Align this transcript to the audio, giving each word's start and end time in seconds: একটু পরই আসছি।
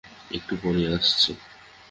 একটু 0.31 0.53
পরই 0.63 0.85
আসছি। 0.95 1.31